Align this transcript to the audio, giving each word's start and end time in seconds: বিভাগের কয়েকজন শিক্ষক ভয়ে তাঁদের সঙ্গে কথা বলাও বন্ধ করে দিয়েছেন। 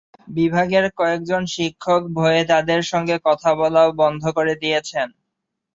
বিভাগের 0.35 0.85
কয়েকজন 0.97 1.41
শিক্ষক 1.55 2.01
ভয়ে 2.17 2.43
তাঁদের 2.45 2.81
সঙ্গে 2.91 3.15
কথা 3.25 3.49
বলাও 3.55 3.89
বন্ধ 4.01 4.23
করে 4.37 4.53
দিয়েছেন। 4.61 5.07